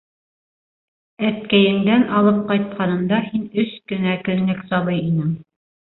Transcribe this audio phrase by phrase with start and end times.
[1.27, 5.37] Әткәйеңдән алып ҡайтҡанымда һин өс кенә көнлөк сабый инең.